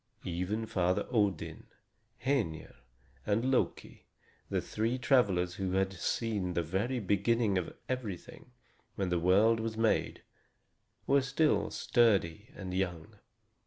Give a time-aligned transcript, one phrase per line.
[0.25, 1.67] Even Father Odin,
[2.25, 2.73] Hœnir,
[3.23, 4.07] and Loki,
[4.49, 8.49] the three travelers who had seen the very beginning of everything,
[8.95, 10.23] when the world was made,
[11.05, 13.19] were still sturdy and young.